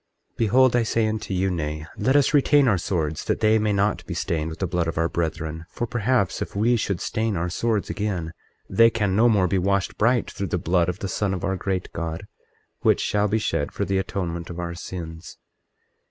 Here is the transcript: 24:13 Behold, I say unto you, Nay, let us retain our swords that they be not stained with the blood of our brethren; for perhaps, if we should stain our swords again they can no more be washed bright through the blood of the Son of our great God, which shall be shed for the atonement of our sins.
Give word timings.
24:13 0.33 0.37
Behold, 0.37 0.75
I 0.75 0.81
say 0.81 1.07
unto 1.07 1.31
you, 1.31 1.51
Nay, 1.51 1.85
let 1.95 2.15
us 2.15 2.33
retain 2.33 2.67
our 2.67 2.79
swords 2.79 3.23
that 3.25 3.39
they 3.39 3.59
be 3.59 3.71
not 3.71 4.01
stained 4.13 4.49
with 4.49 4.57
the 4.57 4.65
blood 4.65 4.87
of 4.87 4.97
our 4.97 5.07
brethren; 5.07 5.65
for 5.69 5.85
perhaps, 5.85 6.41
if 6.41 6.55
we 6.55 6.75
should 6.75 6.99
stain 6.99 7.37
our 7.37 7.51
swords 7.51 7.87
again 7.91 8.33
they 8.67 8.89
can 8.89 9.15
no 9.15 9.29
more 9.29 9.47
be 9.47 9.59
washed 9.59 9.99
bright 9.99 10.31
through 10.31 10.47
the 10.47 10.57
blood 10.57 10.89
of 10.89 10.97
the 10.97 11.07
Son 11.07 11.35
of 11.35 11.43
our 11.43 11.55
great 11.55 11.93
God, 11.93 12.25
which 12.79 12.99
shall 12.99 13.27
be 13.27 13.37
shed 13.37 13.71
for 13.71 13.85
the 13.85 13.99
atonement 13.99 14.49
of 14.49 14.57
our 14.57 14.73
sins. 14.73 15.37